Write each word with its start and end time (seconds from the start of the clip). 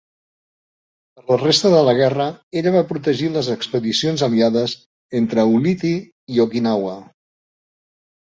Per 1.17 1.25
la 1.31 1.35
resta 1.41 1.69
de 1.73 1.81
la 1.87 1.93
guerra, 1.99 2.25
ella 2.61 2.73
va 2.75 2.81
protegir 2.93 3.29
les 3.35 3.51
expedicions 3.57 4.25
aliades 4.29 4.75
entre 5.21 5.47
Ulithi 5.59 5.93
i 6.39 6.43
Okinawa. 6.47 6.97